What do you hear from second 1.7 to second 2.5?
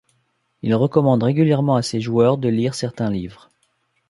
à ses joueurs de